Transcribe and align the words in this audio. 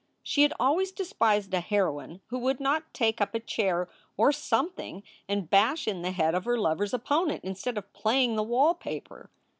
She 0.23 0.41
had 0.41 0.51
always 0.59 0.91
despised 0.91 1.53
a 1.53 1.59
heroine 1.59 2.21
who 2.29 2.39
would 2.39 2.59
not 2.59 2.91
take 2.91 3.21
up 3.21 3.35
a 3.35 3.39
chair 3.39 3.87
or 4.17 4.31
something 4.31 5.03
and 5.29 5.47
bash 5.47 5.87
in 5.87 6.01
the 6.01 6.09
head 6.09 6.33
of 6.33 6.45
her 6.45 6.57
lover 6.57 6.85
s 6.85 6.93
opponent 6.93 7.43
instead 7.43 7.77
of 7.77 7.93
playing 7.93 8.35
the 8.35 8.41
wall 8.41 8.73
paper. 8.73 9.29